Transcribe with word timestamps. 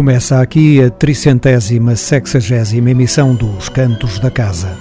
Começa 0.00 0.40
aqui 0.40 0.82
a 0.82 0.88
tricentésima, 0.88 1.94
sexagésima 1.94 2.90
emissão 2.90 3.34
dos 3.34 3.68
Cantos 3.68 4.18
da 4.18 4.30
Casa. 4.30 4.74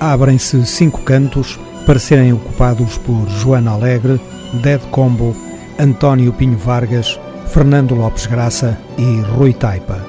Abrem-se 0.00 0.64
cinco 0.64 1.02
cantos 1.02 1.60
para 1.84 1.98
serem 1.98 2.32
ocupados 2.32 2.96
por 2.96 3.28
Joana 3.28 3.72
Alegre, 3.72 4.18
Dead 4.62 4.80
Combo, 4.90 5.36
António 5.78 6.32
Pinho 6.32 6.56
Vargas, 6.56 7.20
Fernando 7.48 7.94
Lopes 7.94 8.24
Graça 8.24 8.78
e 8.96 9.20
Rui 9.32 9.52
Taipa. 9.52 10.02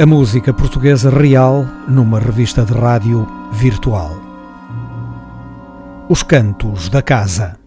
A 0.00 0.04
música 0.04 0.52
portuguesa 0.52 1.08
real 1.08 1.64
numa 1.86 2.18
revista 2.18 2.64
de 2.64 2.72
rádio 2.72 3.28
virtual. 3.52 4.10
Os 6.08 6.24
Cantos 6.24 6.88
da 6.88 7.00
Casa. 7.00 7.61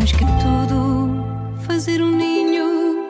mais 0.00 0.12
que 0.12 0.24
tudo, 0.24 1.58
fazer 1.66 2.00
um 2.00 2.10
ninho, 2.10 3.04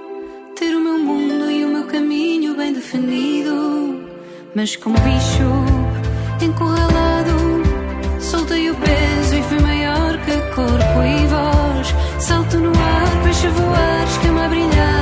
ter 0.59 0.75
o 0.75 0.81
meu 0.81 0.99
mundo 0.99 1.49
e 1.49 1.65
o 1.65 1.69
meu 1.69 1.84
caminho 1.84 2.56
bem 2.56 2.73
definido. 2.73 4.01
Mas 4.56 4.75
como 4.75 4.97
bicho 4.99 6.45
encurralado, 6.45 7.62
soltei 8.19 8.71
o 8.71 8.75
peso 8.75 9.37
e 9.37 9.43
fui 9.45 9.61
maior 9.61 10.19
que 10.25 10.33
corpo 10.56 11.03
e 11.05 11.27
voz. 11.28 11.95
Salto 12.19 12.59
no 12.59 12.71
ar, 12.71 13.22
peixe 13.22 13.47
voar, 13.47 14.05
escama 14.09 14.45
a 14.47 14.49
brilhar. 14.49 15.00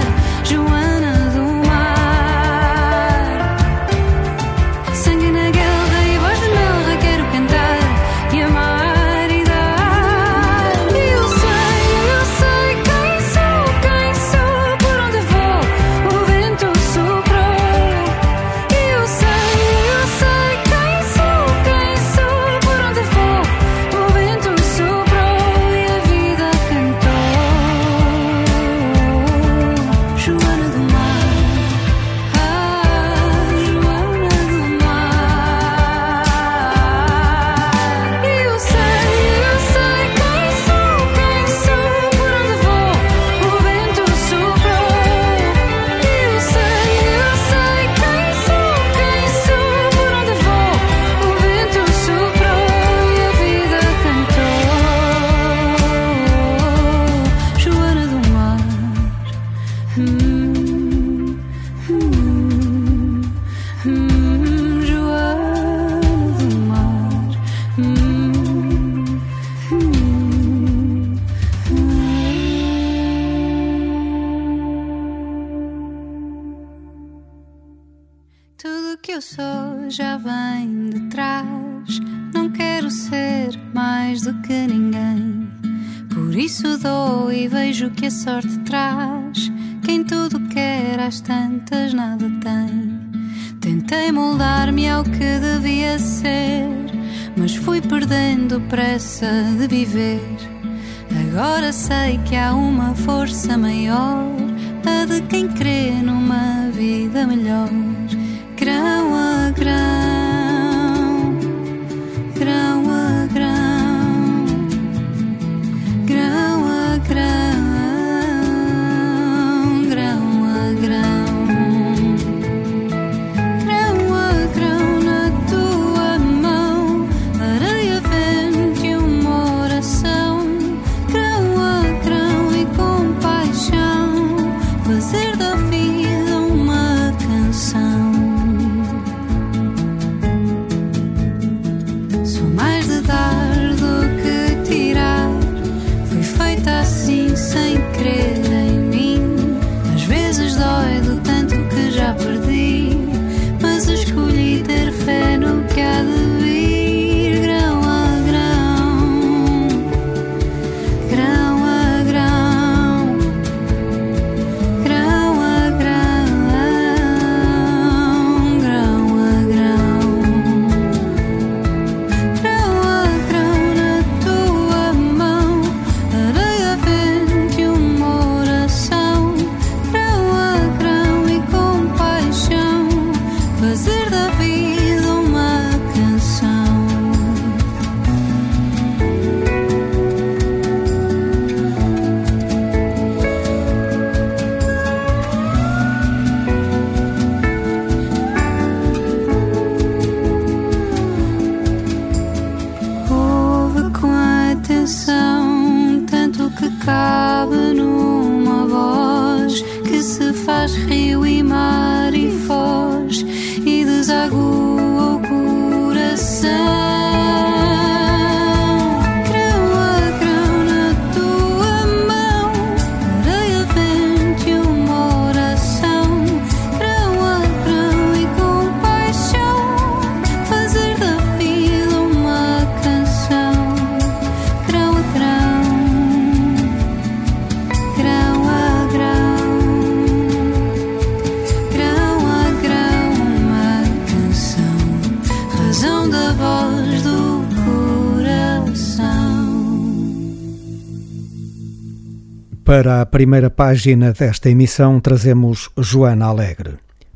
Para 252.68 253.00
a 253.00 253.06
primeira 253.06 253.48
página 253.48 254.12
desta 254.12 254.50
emissão 254.50 255.00
trazemos 255.00 255.70
Joana 255.78 256.26
Alegre. 256.26 256.74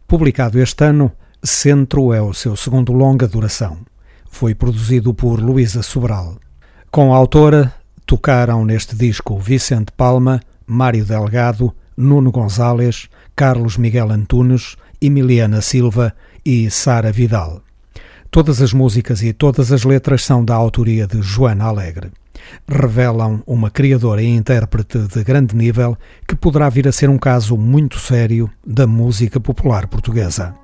Publicado 0.08 0.58
este 0.58 0.82
ano, 0.82 1.12
Centro 1.44 2.14
é 2.14 2.22
o 2.22 2.32
seu 2.32 2.56
segundo 2.56 2.90
longa 2.94 3.28
duração. 3.28 3.76
Foi 4.30 4.54
produzido 4.54 5.12
por 5.12 5.38
Luísa 5.38 5.82
Sobral. 5.82 6.38
Com 6.90 7.12
a 7.12 7.18
autora, 7.18 7.70
tocaram 8.06 8.64
neste 8.64 8.96
disco 8.96 9.38
Vicente 9.38 9.92
Palma, 9.94 10.40
Mário 10.66 11.04
Delgado, 11.04 11.70
Nuno 11.94 12.32
Gonzalez, 12.32 13.10
Carlos 13.36 13.76
Miguel 13.76 14.10
Antunes, 14.10 14.76
Emiliana 15.02 15.60
Silva 15.60 16.14
e 16.42 16.70
Sara 16.70 17.12
Vidal. 17.12 17.60
Todas 18.30 18.62
as 18.62 18.72
músicas 18.72 19.22
e 19.22 19.34
todas 19.34 19.70
as 19.70 19.84
letras 19.84 20.24
são 20.24 20.42
da 20.42 20.54
autoria 20.54 21.06
de 21.06 21.20
Joana 21.20 21.66
Alegre 21.66 22.10
revelam 22.68 23.42
uma 23.46 23.70
criadora 23.70 24.22
e 24.22 24.26
intérprete 24.26 24.98
de 24.98 25.24
grande 25.24 25.54
nível 25.56 25.96
que 26.26 26.36
poderá 26.36 26.68
vir 26.68 26.88
a 26.88 26.92
ser 26.92 27.10
um 27.10 27.18
caso 27.18 27.56
muito 27.56 27.98
sério 27.98 28.50
da 28.66 28.86
música 28.86 29.40
popular 29.40 29.86
portuguesa. 29.86 30.61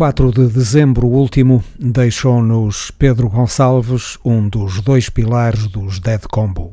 4 0.00 0.32
de 0.32 0.46
dezembro 0.46 1.06
último, 1.06 1.62
deixou-nos 1.78 2.90
Pedro 2.90 3.28
Gonçalves, 3.28 4.16
um 4.24 4.48
dos 4.48 4.80
dois 4.80 5.10
pilares 5.10 5.66
dos 5.66 6.00
Dead 6.00 6.22
Combo. 6.22 6.72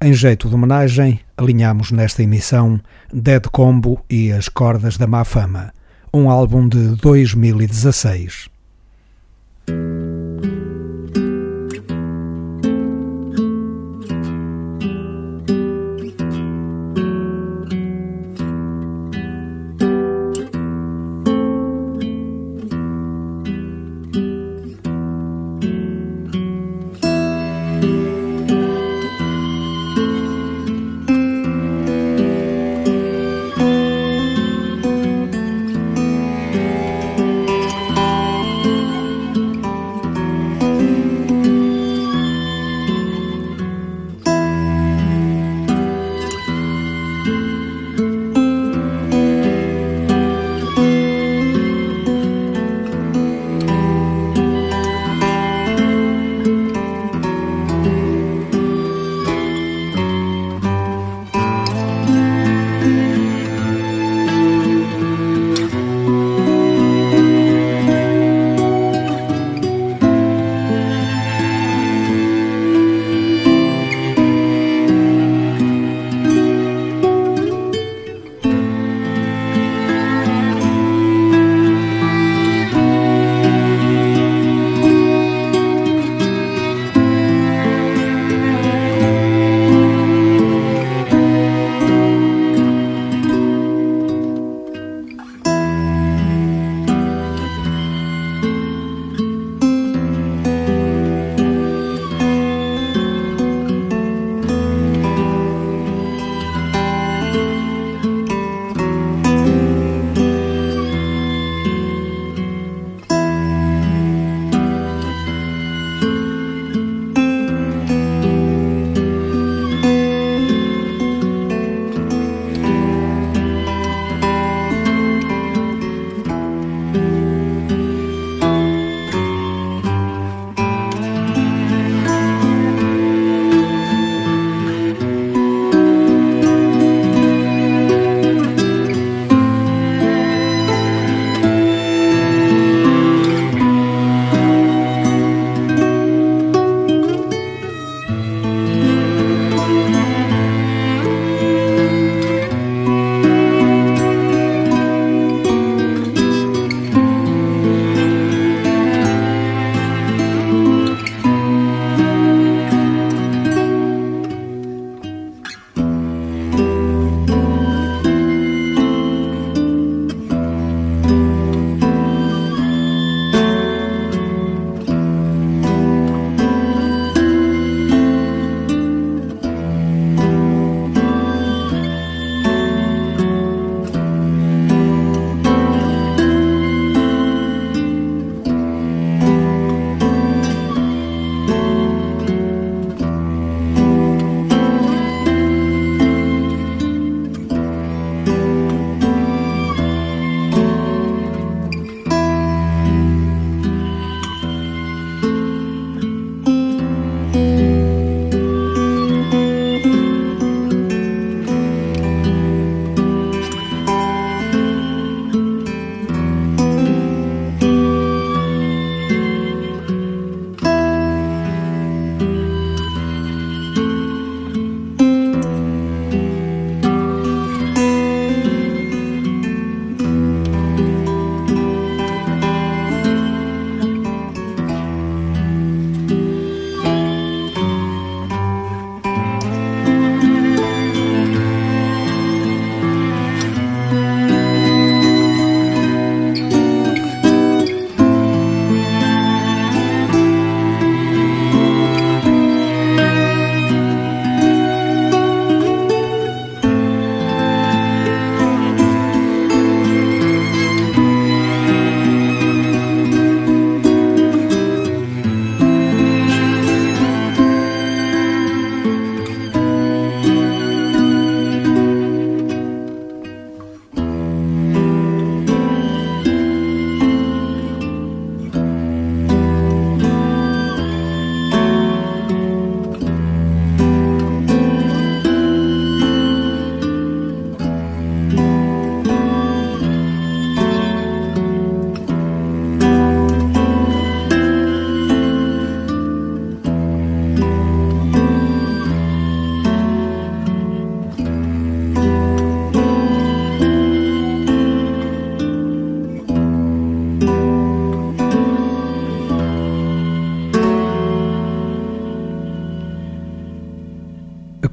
Em 0.00 0.12
jeito 0.12 0.48
de 0.48 0.54
homenagem, 0.54 1.18
alinhamos 1.36 1.90
nesta 1.90 2.22
emissão 2.22 2.80
Dead 3.12 3.42
Combo 3.48 4.00
e 4.08 4.30
as 4.30 4.48
Cordas 4.48 4.96
da 4.96 5.04
Má 5.04 5.24
Fama, 5.24 5.72
um 6.12 6.30
álbum 6.30 6.68
de 6.68 6.94
2016. 6.94 8.48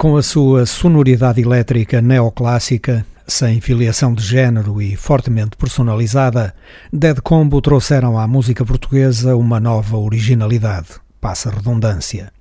Com 0.02 0.18
a 0.18 0.24
sua 0.24 0.66
sonoridade 0.66 1.42
elétrica 1.42 2.02
neoclássica, 2.02 3.06
sem 3.28 3.62
filiação 3.62 4.16
de 4.16 4.24
género 4.24 4.82
e 4.82 4.96
fortemente 4.96 5.56
personalizada, 5.56 6.56
Dead 6.92 7.22
Combo 7.22 7.62
trouxeram 7.62 8.18
à 8.18 8.26
música 8.26 8.66
portuguesa 8.66 9.36
uma 9.36 9.60
nova 9.60 9.98
originalidade, 9.98 10.88
passa 11.22 11.52
redundância. 11.52 12.34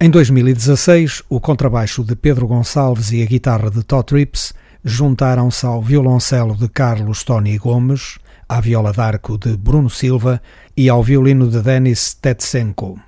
Em 0.00 0.08
2016, 0.08 1.24
o 1.28 1.40
contrabaixo 1.40 2.04
de 2.04 2.14
Pedro 2.14 2.46
Gonçalves 2.46 3.10
e 3.10 3.24
a 3.24 3.26
guitarra 3.26 3.72
de 3.72 3.82
Todd 3.82 4.06
Trips 4.06 4.54
juntaram-se 4.84 5.66
ao 5.66 5.82
violoncelo 5.82 6.56
de 6.56 6.68
Carlos 6.68 7.24
Tony 7.24 7.58
Gomes, 7.58 8.20
à 8.48 8.60
viola 8.60 8.92
d'arco 8.92 9.36
de 9.36 9.56
Bruno 9.56 9.90
Silva 9.90 10.40
e 10.76 10.88
ao 10.88 11.02
violino 11.02 11.48
de 11.48 11.60
Denis 11.60 12.14
Tetsenko. 12.14 13.07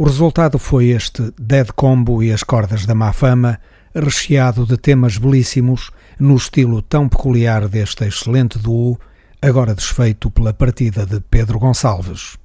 O 0.00 0.04
resultado 0.04 0.60
foi 0.60 0.90
este 0.90 1.32
Dead 1.36 1.72
Combo 1.74 2.22
e 2.22 2.32
as 2.32 2.44
cordas 2.44 2.86
da 2.86 2.94
má 2.94 3.12
fama, 3.12 3.58
recheado 3.92 4.64
de 4.64 4.76
temas 4.76 5.18
belíssimos, 5.18 5.90
no 6.20 6.36
estilo 6.36 6.80
tão 6.80 7.08
peculiar 7.08 7.66
deste 7.66 8.04
excelente 8.04 8.60
duo, 8.60 8.96
agora 9.42 9.74
desfeito 9.74 10.30
pela 10.30 10.54
partida 10.54 11.04
de 11.04 11.18
Pedro 11.18 11.58
Gonçalves. 11.58 12.38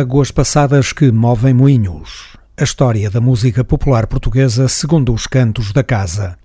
Águas 0.00 0.30
passadas 0.30 0.94
que 0.94 1.12
movem 1.12 1.52
moinhos. 1.52 2.34
A 2.56 2.64
história 2.64 3.10
da 3.10 3.20
música 3.20 3.62
popular 3.62 4.06
portuguesa 4.06 4.66
segundo 4.66 5.12
os 5.12 5.26
cantos 5.26 5.74
da 5.74 5.84
casa. 5.84 6.38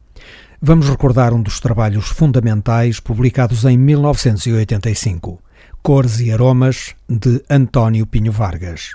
Vamos 0.62 0.90
recordar 0.90 1.34
um 1.34 1.42
dos 1.42 1.62
trabalhos 1.62 2.10
fundamentais 2.10 3.00
publicados 3.00 3.64
em 3.64 3.78
1985, 3.78 5.42
Cores 5.82 6.20
e 6.20 6.34
Aromas, 6.34 6.96
de 7.08 7.42
António 7.50 8.06
Pinho 8.06 8.34
Vargas. 8.34 8.92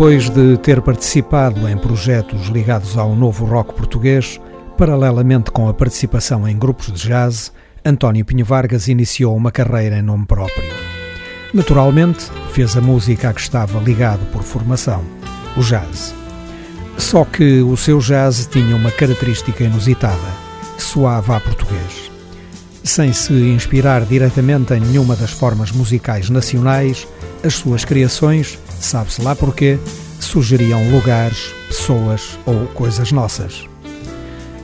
Depois 0.00 0.30
de 0.30 0.56
ter 0.56 0.80
participado 0.80 1.68
em 1.68 1.76
projetos 1.76 2.46
ligados 2.46 2.96
ao 2.96 3.14
novo 3.14 3.44
rock 3.44 3.74
português, 3.74 4.40
paralelamente 4.78 5.50
com 5.50 5.68
a 5.68 5.74
participação 5.74 6.48
em 6.48 6.56
grupos 6.56 6.90
de 6.90 7.06
jazz, 7.06 7.52
António 7.84 8.24
Pinho 8.24 8.42
Vargas 8.42 8.88
iniciou 8.88 9.36
uma 9.36 9.52
carreira 9.52 9.98
em 9.98 10.02
nome 10.02 10.24
próprio. 10.24 10.72
Naturalmente, 11.52 12.30
fez 12.50 12.78
a 12.78 12.80
música 12.80 13.28
a 13.28 13.34
que 13.34 13.42
estava 13.42 13.78
ligado 13.78 14.24
por 14.32 14.42
formação, 14.42 15.04
o 15.54 15.60
jazz. 15.60 16.14
Só 16.96 17.22
que 17.26 17.60
o 17.60 17.76
seu 17.76 17.98
jazz 17.98 18.46
tinha 18.46 18.74
uma 18.74 18.90
característica 18.90 19.64
inusitada, 19.64 20.16
soava 20.78 21.36
a 21.36 21.40
português. 21.40 22.10
Sem 22.82 23.12
se 23.12 23.34
inspirar 23.34 24.06
diretamente 24.06 24.72
em 24.72 24.80
nenhuma 24.80 25.14
das 25.14 25.30
formas 25.30 25.70
musicais 25.70 26.30
nacionais, 26.30 27.06
as 27.44 27.52
suas 27.52 27.84
criações, 27.84 28.58
sabe-se 28.84 29.22
lá 29.22 29.34
porquê, 29.34 29.78
sugeriam 30.18 30.90
lugares, 30.90 31.54
pessoas 31.68 32.38
ou 32.46 32.66
coisas 32.68 33.12
nossas. 33.12 33.68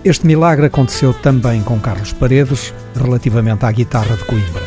Este 0.04 0.26
milagre 0.26 0.66
aconteceu 0.66 1.12
também 1.12 1.62
com 1.62 1.80
Carlos 1.80 2.12
Paredes, 2.12 2.72
relativamente 2.94 3.64
à 3.64 3.72
guitarra 3.72 4.16
de 4.16 4.24
Coimbra. 4.24 4.62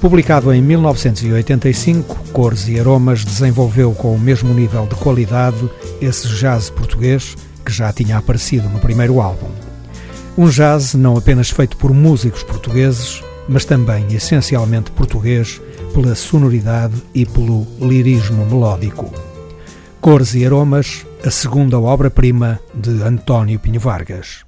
Publicado 0.00 0.52
em 0.52 0.62
1985, 0.62 2.16
Cores 2.32 2.68
e 2.68 2.78
Aromas 2.78 3.24
desenvolveu 3.24 3.92
com 3.92 4.14
o 4.14 4.18
mesmo 4.18 4.54
nível 4.54 4.86
de 4.86 4.94
qualidade 4.94 5.68
esse 6.00 6.28
jazz 6.28 6.70
português 6.70 7.36
que 7.64 7.72
já 7.72 7.92
tinha 7.92 8.16
aparecido 8.16 8.68
no 8.68 8.78
primeiro 8.78 9.20
álbum. 9.20 9.57
Um 10.38 10.48
jazz 10.48 10.94
não 10.94 11.16
apenas 11.16 11.50
feito 11.50 11.76
por 11.76 11.92
músicos 11.92 12.44
portugueses, 12.44 13.24
mas 13.48 13.64
também 13.64 14.06
essencialmente 14.14 14.92
português 14.92 15.60
pela 15.92 16.14
sonoridade 16.14 16.94
e 17.12 17.26
pelo 17.26 17.66
lirismo 17.80 18.46
melódico. 18.46 19.12
Cores 20.00 20.36
e 20.36 20.46
Aromas, 20.46 21.04
a 21.24 21.30
segunda 21.32 21.80
obra-prima 21.80 22.60
de 22.72 23.02
António 23.02 23.58
Pinho 23.58 23.80
Vargas. 23.80 24.47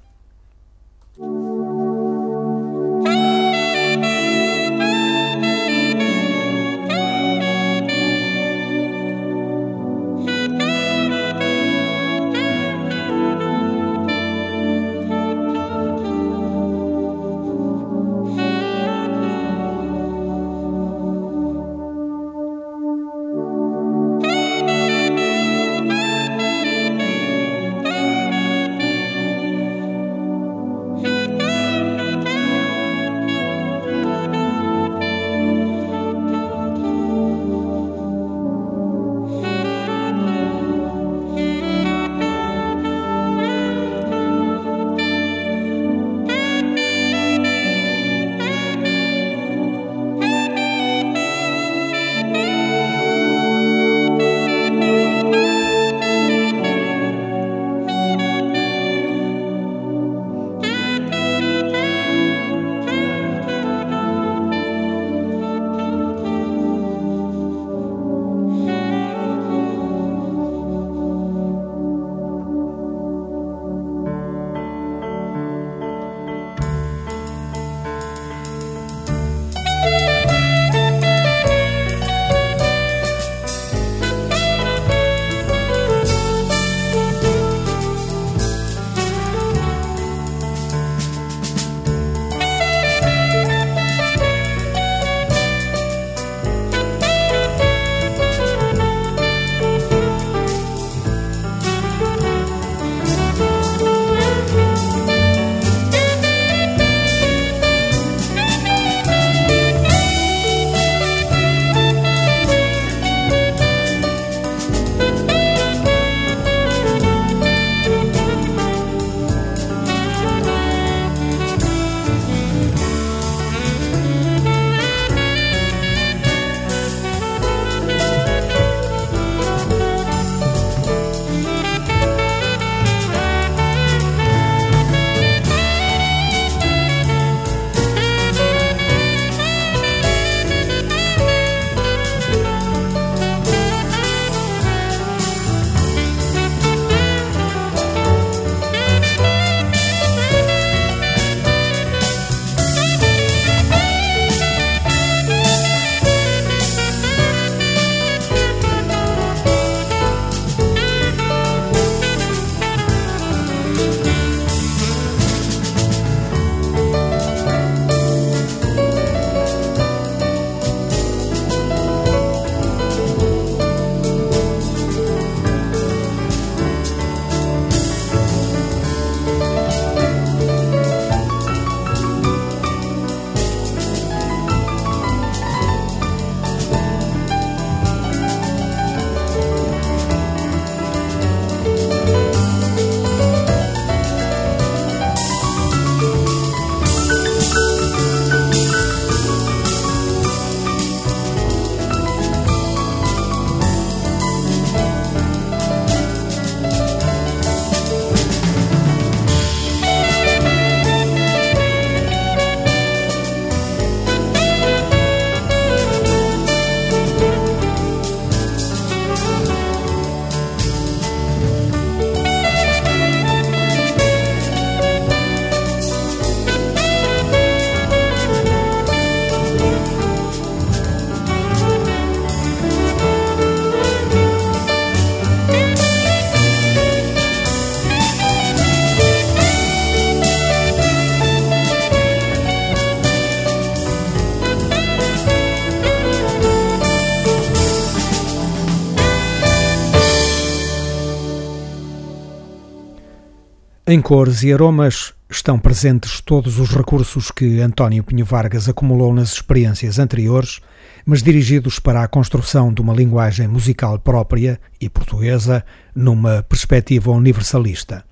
Em 253.91 254.01
cores 254.01 254.41
e 254.41 254.53
aromas 254.53 255.13
estão 255.29 255.59
presentes 255.59 256.21
todos 256.21 256.59
os 256.59 256.69
recursos 256.69 257.29
que 257.29 257.59
António 257.59 258.05
Pinho 258.05 258.23
Vargas 258.23 258.69
acumulou 258.69 259.13
nas 259.13 259.33
experiências 259.33 259.99
anteriores, 259.99 260.61
mas 261.05 261.21
dirigidos 261.21 261.77
para 261.77 262.01
a 262.01 262.07
construção 262.07 262.73
de 262.73 262.79
uma 262.79 262.93
linguagem 262.93 263.49
musical 263.49 263.99
própria 263.99 264.61
e 264.79 264.87
portuguesa 264.87 265.61
numa 265.93 266.41
perspectiva 266.41 267.11
universalista. 267.11 268.05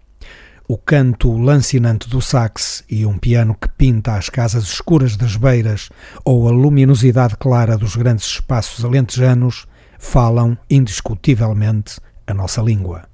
O 0.68 0.78
canto 0.78 1.38
lancinante 1.38 2.10
do 2.10 2.22
sax 2.22 2.84
e 2.90 3.06
um 3.06 3.18
piano 3.18 3.56
que 3.56 3.70
pinta 3.70 4.16
as 4.16 4.28
casas 4.28 4.66
escuras 4.66 5.16
das 5.16 5.38
beiras 5.38 5.90
ou 6.26 6.50
a 6.50 6.52
luminosidade 6.52 7.38
clara 7.38 7.78
dos 7.78 7.96
grandes 7.96 8.26
espaços 8.26 8.84
alentejanos 8.84 9.66
falam 9.98 10.58
indiscutivelmente 10.70 12.02
a 12.28 12.34
nossa 12.34 12.62
língua. 12.62 13.09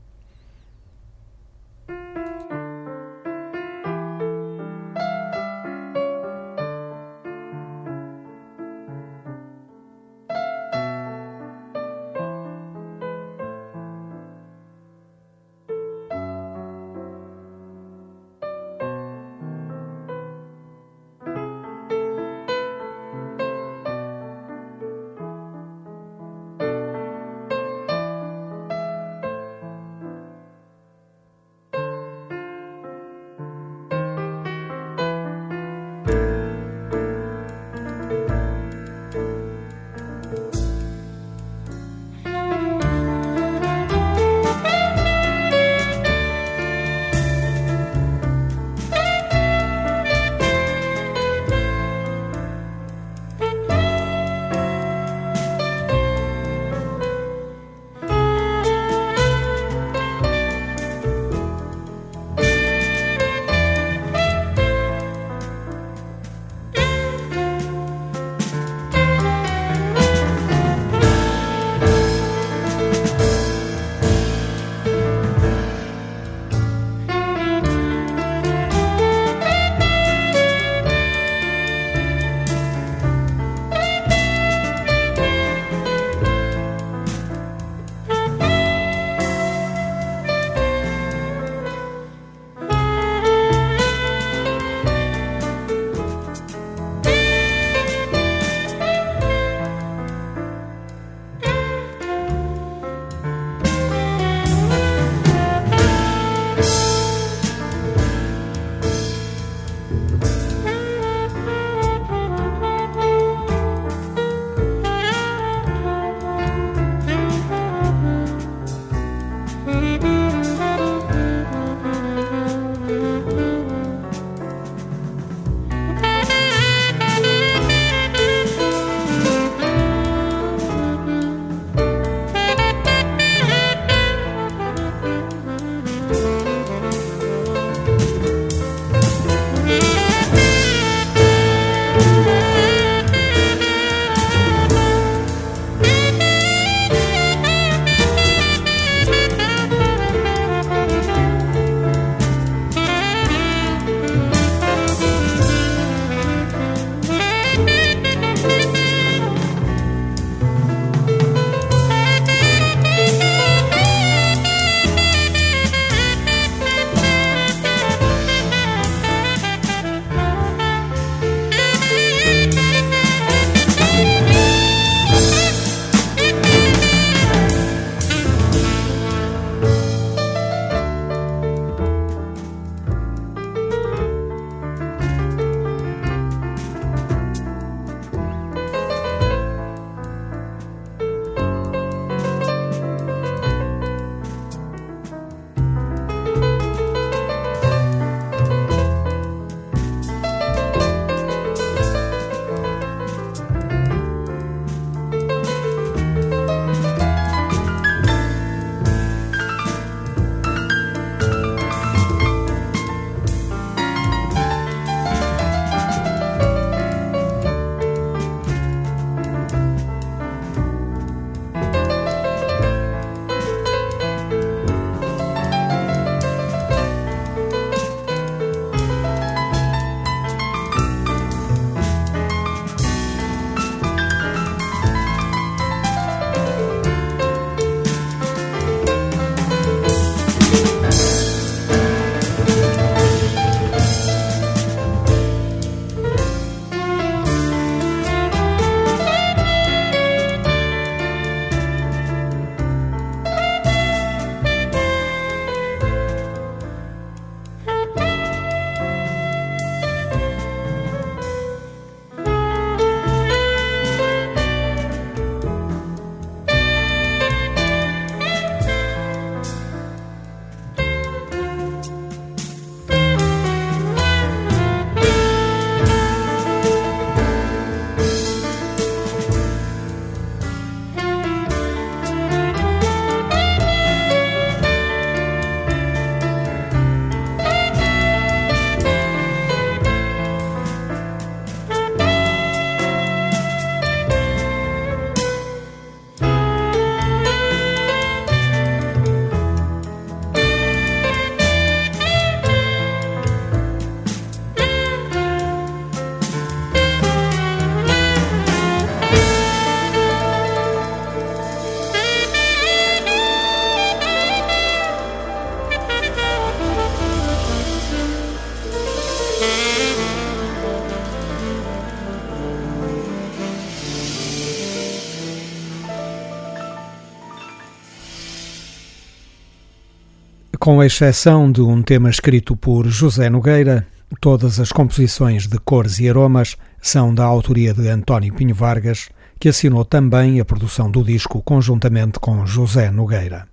Com 330.65 330.81
exceção 330.81 331.51
de 331.51 331.61
um 331.61 331.83
tema 331.83 332.09
escrito 332.09 332.55
por 332.55 332.87
José 332.87 333.29
Nogueira, 333.29 333.85
todas 334.19 334.59
as 334.59 334.71
composições 334.71 335.45
de 335.45 335.59
cores 335.59 335.99
e 335.99 336.09
aromas 336.09 336.57
são 336.81 337.13
da 337.13 337.23
autoria 337.23 337.71
de 337.71 337.87
António 337.87 338.33
Pinho 338.33 338.55
Vargas, 338.55 339.09
que 339.39 339.47
assinou 339.47 339.85
também 339.85 340.39
a 340.39 340.43
produção 340.43 340.89
do 340.89 341.03
disco 341.03 341.39
conjuntamente 341.43 342.19
com 342.19 342.47
José 342.47 342.89
Nogueira. 342.89 343.47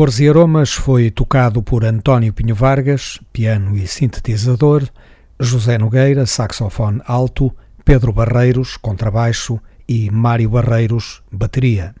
Cores 0.00 0.18
e 0.18 0.30
Aromas 0.30 0.72
foi 0.72 1.10
tocado 1.10 1.62
por 1.62 1.84
António 1.84 2.32
Pinho 2.32 2.54
Vargas, 2.54 3.20
piano 3.30 3.76
e 3.76 3.86
sintetizador, 3.86 4.88
José 5.38 5.76
Nogueira, 5.76 6.24
saxofone 6.24 7.02
alto, 7.04 7.54
Pedro 7.84 8.10
Barreiros, 8.10 8.78
contrabaixo 8.78 9.60
e 9.86 10.10
Mário 10.10 10.48
Barreiros, 10.48 11.22
bateria. 11.30 11.94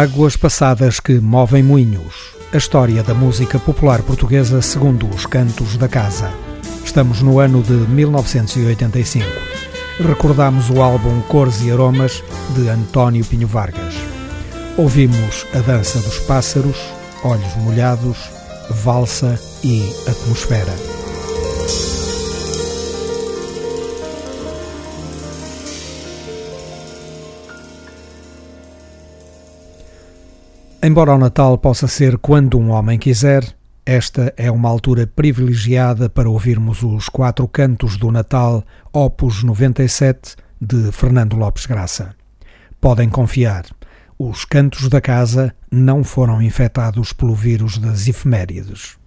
Águas 0.00 0.34
passadas 0.34 0.98
que 0.98 1.20
movem 1.20 1.62
moinhos. 1.62 2.34
A 2.54 2.56
história 2.56 3.02
da 3.02 3.12
música 3.12 3.58
popular 3.58 4.00
portuguesa 4.00 4.62
segundo 4.62 5.06
os 5.06 5.26
cantos 5.26 5.76
da 5.76 5.88
casa. 5.88 6.32
Estamos 6.82 7.20
no 7.20 7.38
ano 7.38 7.62
de 7.62 7.74
1985. 7.74 9.26
Recordamos 9.98 10.70
o 10.70 10.80
álbum 10.80 11.20
Cores 11.28 11.60
e 11.60 11.70
Aromas 11.70 12.24
de 12.56 12.70
António 12.70 13.26
Pinho 13.26 13.46
Vargas. 13.46 13.94
Ouvimos 14.78 15.46
A 15.52 15.58
Dança 15.58 15.98
dos 15.98 16.18
Pássaros, 16.20 16.78
Olhos 17.22 17.54
Molhados, 17.56 18.16
Valsa 18.70 19.38
e 19.62 19.82
Atmosfera. 20.08 20.89
Embora 30.90 31.14
o 31.14 31.18
Natal 31.18 31.56
possa 31.56 31.86
ser 31.86 32.18
quando 32.18 32.58
um 32.58 32.70
homem 32.70 32.98
quiser, 32.98 33.44
esta 33.86 34.34
é 34.36 34.50
uma 34.50 34.68
altura 34.68 35.06
privilegiada 35.06 36.10
para 36.10 36.28
ouvirmos 36.28 36.82
os 36.82 37.08
quatro 37.08 37.46
cantos 37.46 37.96
do 37.96 38.10
Natal, 38.10 38.64
Opus 38.92 39.44
97, 39.44 40.34
de 40.60 40.90
Fernando 40.90 41.36
Lopes 41.36 41.64
Graça. 41.64 42.12
Podem 42.80 43.08
confiar, 43.08 43.66
os 44.18 44.44
cantos 44.44 44.88
da 44.88 45.00
casa 45.00 45.54
não 45.70 46.02
foram 46.02 46.42
infectados 46.42 47.12
pelo 47.12 47.36
vírus 47.36 47.78
das 47.78 48.08
efemérides. 48.08 48.98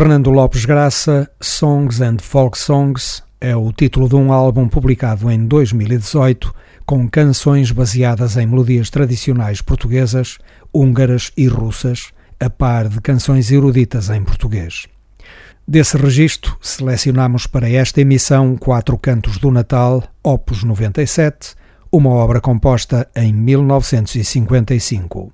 Fernando 0.00 0.30
Lopes 0.30 0.64
Graça, 0.64 1.30
Songs 1.42 2.00
and 2.00 2.16
Folk 2.22 2.56
Songs, 2.56 3.22
é 3.38 3.54
o 3.54 3.70
título 3.70 4.08
de 4.08 4.16
um 4.16 4.32
álbum 4.32 4.66
publicado 4.66 5.30
em 5.30 5.44
2018 5.46 6.54
com 6.86 7.06
canções 7.06 7.70
baseadas 7.70 8.38
em 8.38 8.46
melodias 8.46 8.88
tradicionais 8.88 9.60
portuguesas, 9.60 10.38
húngaras 10.72 11.30
e 11.36 11.46
russas, 11.46 12.12
a 12.40 12.48
par 12.48 12.88
de 12.88 12.98
canções 13.02 13.52
eruditas 13.52 14.08
em 14.08 14.24
português. 14.24 14.86
Desse 15.68 15.98
registro, 15.98 16.56
selecionamos 16.62 17.46
para 17.46 17.68
esta 17.68 18.00
emissão 18.00 18.56
Quatro 18.56 18.96
Cantos 18.96 19.36
do 19.36 19.50
Natal, 19.50 20.02
Opus 20.22 20.64
97, 20.64 21.54
uma 21.92 22.08
obra 22.08 22.40
composta 22.40 23.06
em 23.14 23.34
1955. 23.34 25.30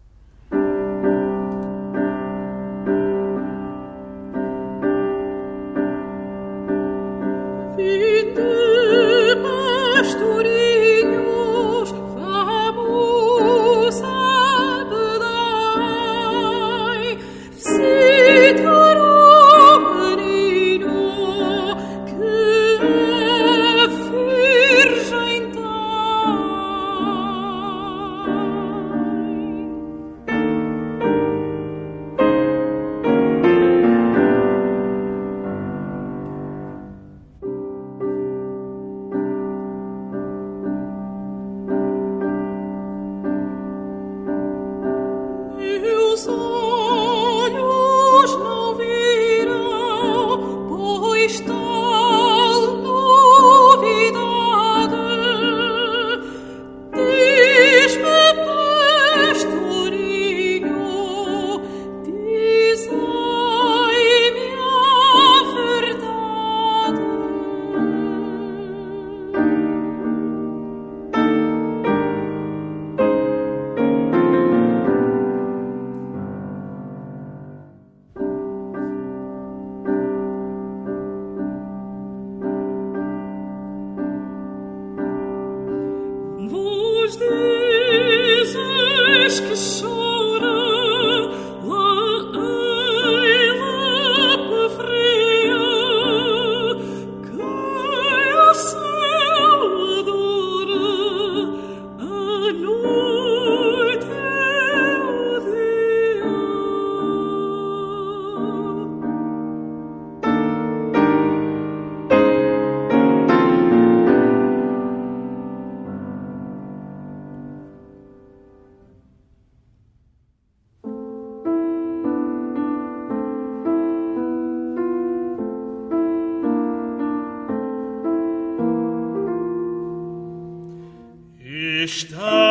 Gestalt. 131.86 132.45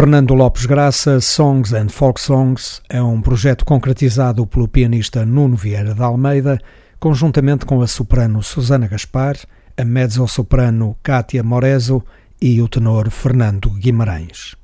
Fernando 0.00 0.32
Lopes 0.32 0.64
Graça, 0.64 1.20
Songs 1.20 1.74
and 1.74 1.90
Folk 1.90 2.18
Songs, 2.18 2.80
é 2.88 3.02
um 3.02 3.20
projeto 3.20 3.66
concretizado 3.66 4.46
pelo 4.46 4.66
pianista 4.66 5.26
Nuno 5.26 5.56
Vieira 5.56 5.92
de 5.92 6.02
Almeida, 6.02 6.58
conjuntamente 6.98 7.66
com 7.66 7.82
a 7.82 7.86
soprano 7.86 8.42
Susana 8.42 8.88
Gaspar, 8.88 9.36
a 9.76 9.84
mezzo-soprano 9.84 10.96
Cátia 11.02 11.42
Morezo 11.42 12.02
e 12.40 12.62
o 12.62 12.66
tenor 12.66 13.10
Fernando 13.10 13.68
Guimarães. 13.68 14.56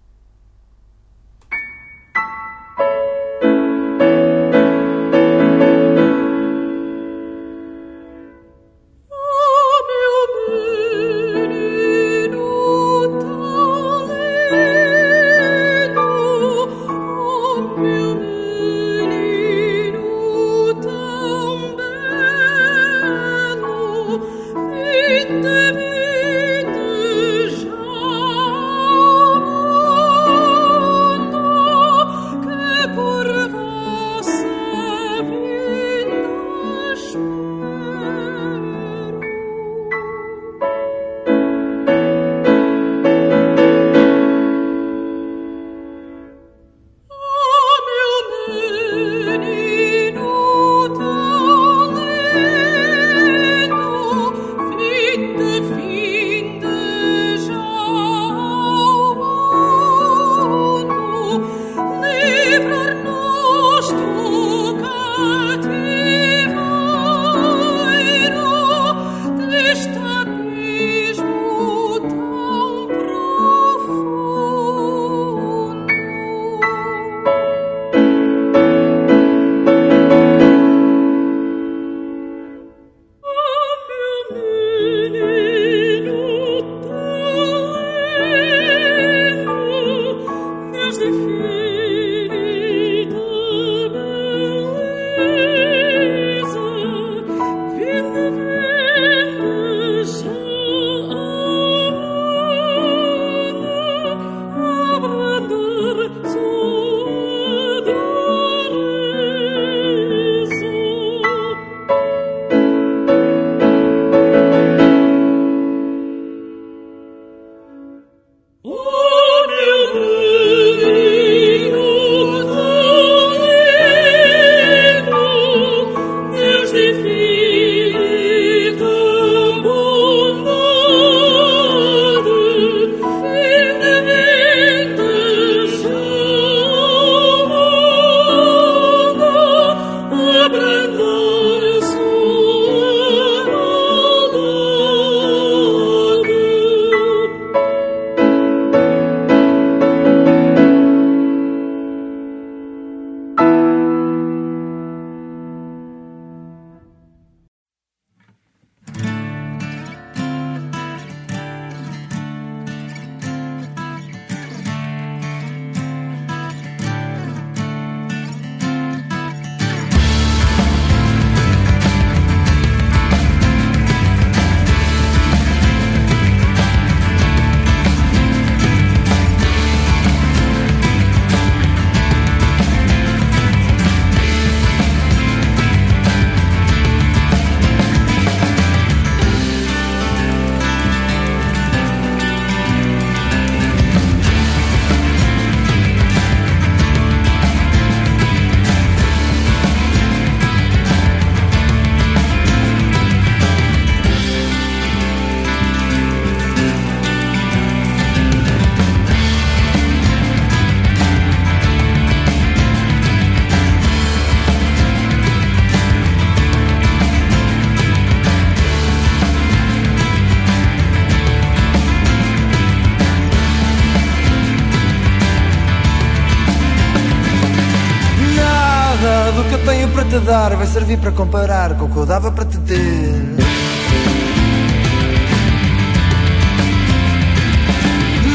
Para 229.97 230.05
te 230.05 230.19
dar 230.19 230.55
vai 230.55 230.67
servir 230.67 230.99
para 230.99 231.11
comparar 231.11 231.75
com 231.79 231.87
o 231.87 231.89
que 231.89 231.97
eu 231.97 232.05
dava 232.05 232.31
para 232.31 232.45
te 232.45 232.59
ter. 232.59 233.15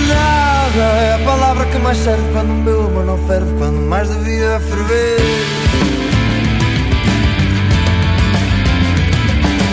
Nada 0.07 0.81
é 0.81 1.13
a 1.13 1.19
palavra 1.23 1.65
que 1.67 1.77
mais 1.77 1.97
serve 1.99 2.23
quando 2.33 2.49
o 2.49 2.63
meu 2.63 2.87
amor 2.87 3.05
não 3.05 3.17
ferve, 3.27 3.53
quando 3.59 3.79
mais 3.87 4.09
devia 4.09 4.59
ferver. 4.59 5.17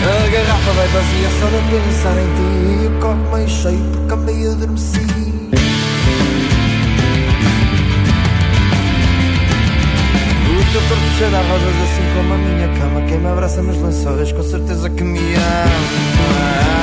A 0.05 0.29
garrafa 0.29 0.71
vai 0.71 0.87
vazia 0.89 1.29
só 1.39 1.47
de 1.47 1.61
pensar 1.69 2.17
em 2.17 2.27
ti 2.35 2.83
E 2.83 2.87
o 2.87 2.99
copo 2.99 3.35
meio 3.35 3.49
cheio 3.49 3.91
porque 3.91 4.15
meio 4.15 4.51
adormeci 4.51 5.38
teu 10.71 10.81
corpo 10.81 11.03
cheio 11.17 11.29
de 11.29 11.35
rosas 11.35 11.75
assim 11.83 12.13
como 12.15 12.33
a 12.33 12.37
minha 12.37 12.67
cama 12.79 13.01
Quem 13.07 13.17
me 13.17 13.27
abraça 13.27 13.61
nos 13.61 13.77
lençóis 13.77 14.31
com 14.31 14.43
certeza 14.43 14.89
que 14.89 15.03
me 15.03 15.19
ama 15.35 16.78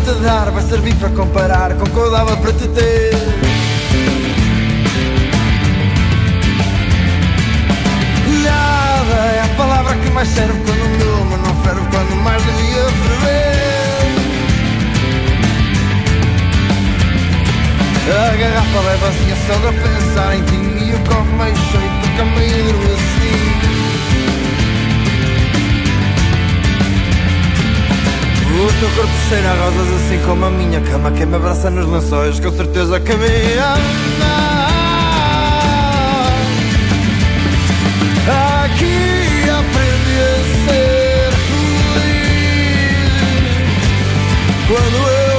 te 0.00 0.12
dar 0.22 0.50
vai 0.50 0.62
servir 0.62 0.94
para 0.96 1.08
comparar 1.10 1.74
com 1.74 1.84
o 1.84 1.90
que 1.90 1.96
eu 1.96 2.10
dava 2.10 2.36
para 2.36 2.52
te 2.52 2.68
ter. 2.68 3.12
Nada 8.42 9.16
é 9.34 9.42
a 9.44 9.56
palavra 9.56 9.94
que 9.96 10.10
mais 10.10 10.28
serve 10.28 10.58
quando 10.64 10.84
o 10.84 10.88
meu 10.88 11.14
amor 11.22 11.38
não 11.38 11.54
ferve, 11.62 11.80
quando 11.90 12.16
mais 12.22 12.42
devia 12.42 12.84
ferver. 13.02 13.50
A 18.10 18.36
garrafa 18.36 18.80
vai 18.80 18.96
vazia 18.96 19.36
só 19.46 19.54
de 19.54 19.78
pensar 19.78 20.36
em 20.36 20.42
ti 20.44 20.84
e 20.84 20.94
o 20.94 20.98
copo 21.08 21.32
mais 21.36 21.56
cheio 21.56 21.90
porque 22.00 22.22
meio 22.22 22.76
assim. 22.94 23.59
O 28.60 28.72
teu 28.78 28.90
corpo 28.90 29.12
cheira 29.30 29.52
a 29.52 29.54
rosas 29.54 29.88
assim 29.94 30.20
como 30.26 30.44
a 30.44 30.50
minha 30.50 30.82
cama 30.82 31.10
Quem 31.12 31.24
me 31.24 31.36
abraça 31.36 31.70
nos 31.70 31.86
lençóis 31.86 32.38
com 32.38 32.52
certeza 32.52 33.00
que 33.00 33.14
me 33.14 33.26
ama. 33.56 34.50
Aqui 38.62 39.48
aprendi 39.48 40.16
a 40.20 40.36
ser 40.66 41.32
feliz. 41.98 42.50
Quando 44.68 44.98
eu 45.08 45.29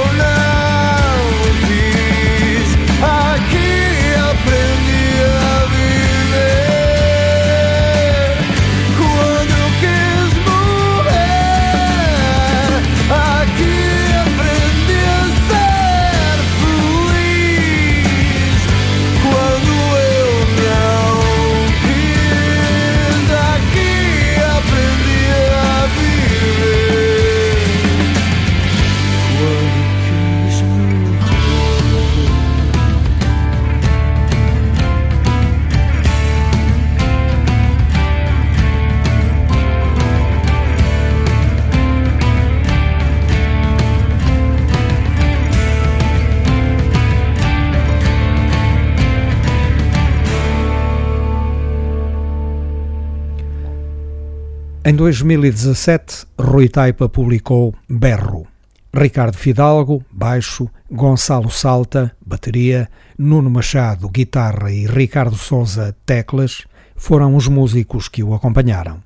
2017, 55.02 56.26
Rui 56.38 56.68
Taipa 56.68 57.08
publicou 57.08 57.74
Berro. 57.88 58.46
Ricardo 58.94 59.36
Fidalgo, 59.36 60.04
baixo, 60.12 60.70
Gonçalo 60.88 61.50
Salta, 61.50 62.14
bateria, 62.24 62.88
Nuno 63.18 63.50
Machado, 63.50 64.08
guitarra 64.08 64.70
e 64.70 64.86
Ricardo 64.86 65.34
Souza, 65.34 65.96
teclas, 66.06 66.62
foram 66.94 67.34
os 67.34 67.48
músicos 67.48 68.08
que 68.08 68.22
o 68.22 68.32
acompanharam. 68.32 69.02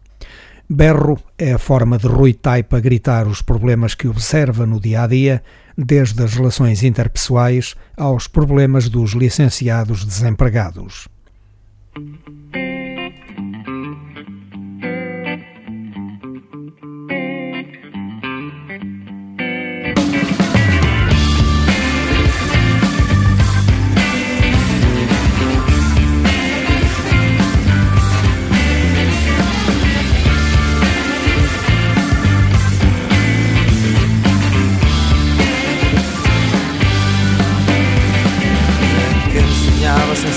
Berro 0.68 1.18
é 1.38 1.54
a 1.54 1.58
forma 1.58 1.96
de 1.96 2.06
Rui 2.06 2.34
Taipa 2.34 2.78
gritar 2.78 3.26
os 3.26 3.40
problemas 3.40 3.94
que 3.94 4.06
observa 4.06 4.66
no 4.66 4.78
dia 4.78 5.04
a 5.04 5.06
dia, 5.06 5.42
desde 5.78 6.22
as 6.22 6.34
relações 6.34 6.82
interpessoais 6.82 7.74
aos 7.96 8.26
problemas 8.26 8.90
dos 8.90 9.12
licenciados 9.12 10.04
desempregados. 10.04 11.08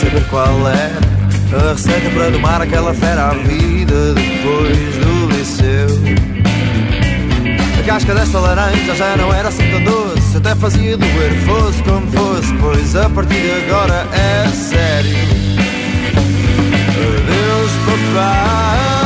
Saber 0.09 0.25
qual 0.29 0.67
era 0.67 1.67
a 1.69 1.73
receita 1.73 2.09
para 2.09 2.31
domar 2.31 2.61
aquela 2.61 2.93
fera 2.93 3.29
à 3.29 3.33
vida 3.33 4.13
depois 4.13 4.97
do 4.97 5.37
liceu. 5.37 5.87
A 7.79 7.83
casca 7.83 8.13
desta 8.15 8.39
laranja 8.39 8.95
já 8.95 9.15
não 9.17 9.33
era 9.33 9.49
assim 9.49 9.69
tão 9.69 9.83
doce, 9.83 10.37
até 10.37 10.55
fazia 10.55 10.97
doer, 10.97 11.33
fosse 11.45 11.83
como 11.83 12.09
fosse, 12.11 12.53
pois 12.59 12.95
a 12.95 13.09
partir 13.09 13.39
de 13.39 13.51
agora 13.51 14.07
é 14.13 14.47
sério. 14.49 15.17
Adeus, 16.97 17.71
papá, 17.85 18.98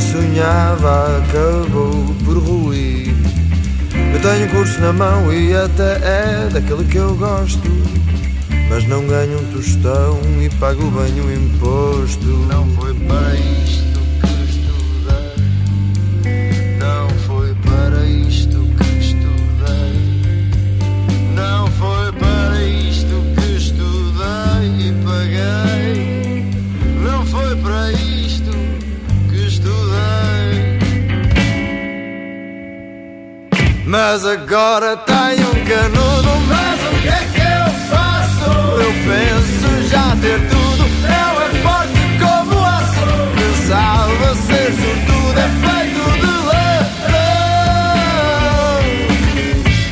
sonhava 0.00 1.18
acabou 1.18 2.14
por 2.24 2.38
ruir. 2.38 3.14
Eu 4.14 4.20
tenho 4.20 4.50
curso 4.50 4.80
na 4.80 4.92
mão 4.92 5.32
e 5.32 5.54
até 5.54 5.98
é 6.02 6.48
daquele 6.52 6.84
que 6.84 6.96
eu 6.96 7.14
gosto. 7.14 7.68
Mas 8.68 8.86
não 8.86 9.06
ganho 9.06 9.38
um 9.38 9.52
tostão 9.52 10.20
e 10.40 10.48
pago 10.56 10.90
bem 10.90 11.20
o 11.20 11.32
imposto. 11.32 12.26
Não 12.48 12.66
foi 12.76 12.94
para 12.94 13.34
isto 13.34 13.89
Mas 33.90 34.24
agora 34.24 34.96
tenho 34.98 35.48
um 35.48 35.64
canudo. 35.64 36.30
Mas 36.46 36.80
o 36.80 36.90
que 37.02 37.08
é 37.08 37.26
que 37.34 37.40
eu 37.40 37.66
faço? 37.90 38.50
Eu 38.78 38.92
penso 39.10 39.66
já 39.88 40.14
ter 40.20 40.38
tudo. 40.48 40.84
Não 41.02 41.42
é 41.42 41.50
forte 41.60 42.00
como 42.20 42.54
aço. 42.64 43.10
Pensava 43.34 44.28
ser 44.36 44.70
sortudo, 44.70 45.38
é 45.40 45.48
feito 45.66 46.02
de 46.20 46.32
latão. 46.46 47.18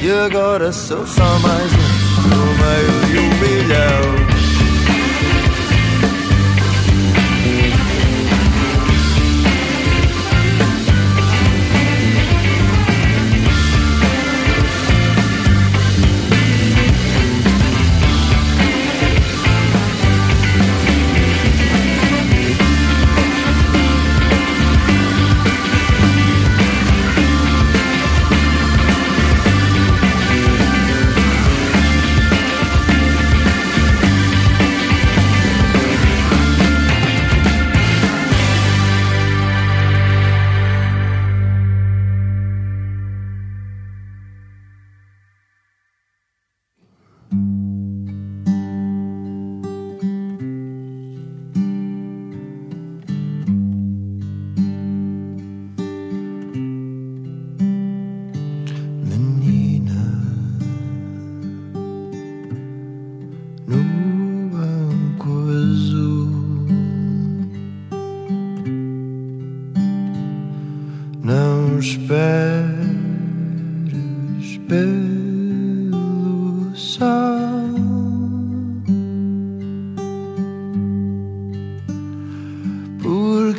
E 0.01 0.05
agora 0.26 0.70
sou 0.70 1.05
só 1.05 1.38
mais 1.40 1.72
um 1.72 1.88
no 2.28 2.44
meio 2.55 2.94
de 3.07 3.18
um 3.18 3.30
milhão. 3.40 4.38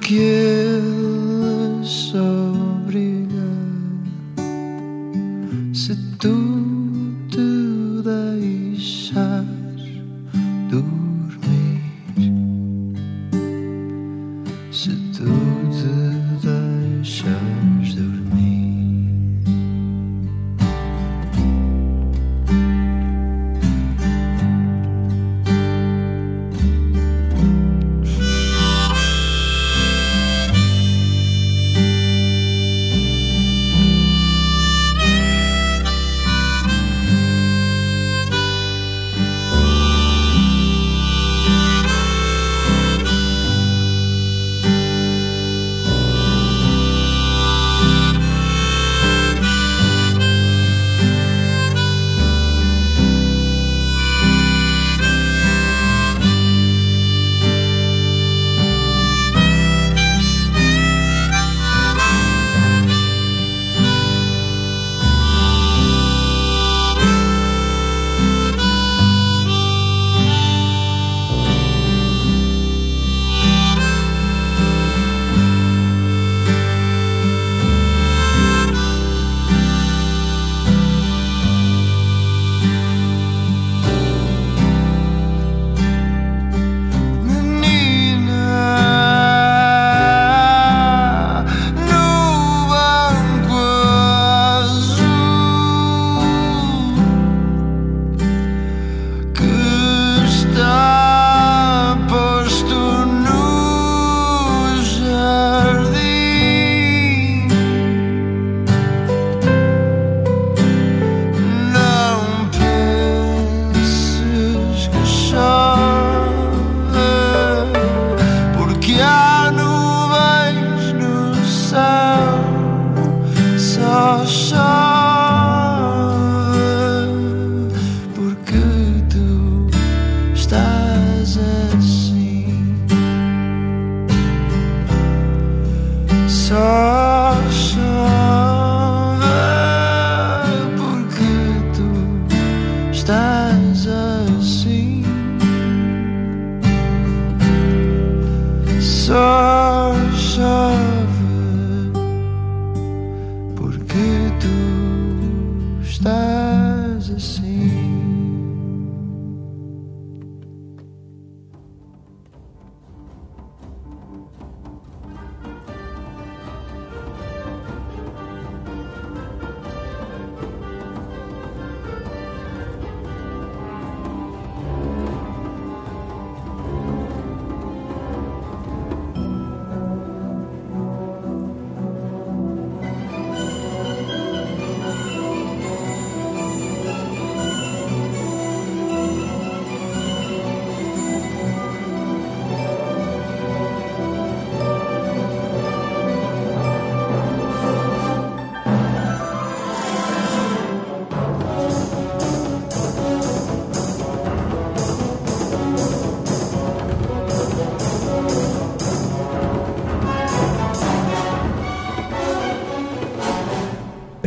quieres 0.10 0.82
obligar 2.16 3.30
si 5.72 5.94
tú 6.18 6.49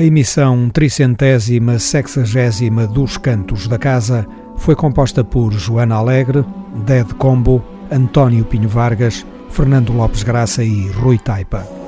A 0.02 0.04
emissão 0.04 0.68
tricentésima 0.68 1.78
sexagésima 1.78 2.88
dos 2.88 3.16
Cantos 3.16 3.68
da 3.68 3.78
Casa 3.78 4.26
foi 4.56 4.74
composta 4.74 5.22
por 5.22 5.52
Joana 5.52 5.94
Alegre, 5.94 6.44
Dead 6.84 7.06
Combo, 7.14 7.64
António 7.88 8.44
Pinho 8.44 8.68
Vargas, 8.68 9.24
Fernando 9.48 9.92
Lopes 9.92 10.24
Graça 10.24 10.64
e 10.64 10.88
Rui 10.88 11.20
Taipa. 11.20 11.81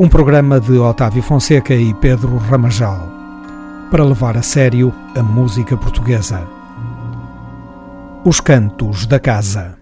Um 0.00 0.08
programa 0.08 0.58
de 0.58 0.78
Otávio 0.78 1.22
Fonseca 1.22 1.74
e 1.74 1.92
Pedro 1.92 2.38
Ramajal 2.38 3.06
para 3.90 4.02
levar 4.02 4.34
a 4.34 4.40
sério 4.40 4.94
a 5.14 5.22
música 5.22 5.76
portuguesa. 5.76 6.48
Os 8.24 8.40
Cantos 8.40 9.04
da 9.04 9.20
Casa. 9.20 9.79